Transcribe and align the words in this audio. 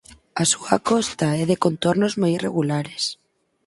A 0.41 0.43
súa 0.51 0.77
costa 0.89 1.27
é 1.41 1.43
de 1.51 1.57
contornos 1.65 2.13
moi 2.21 2.31
irregulares. 2.37 3.03